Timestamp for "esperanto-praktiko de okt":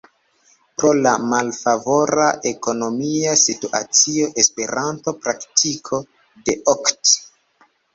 4.47-7.19